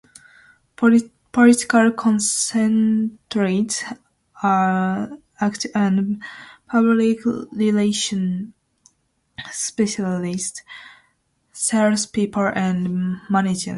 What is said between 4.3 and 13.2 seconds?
act as public relations specialists, salespeople and